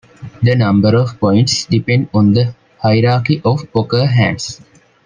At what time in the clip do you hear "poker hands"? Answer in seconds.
3.71-4.59